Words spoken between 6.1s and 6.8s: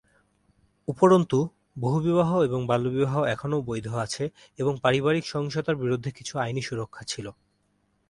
কিছু আইনি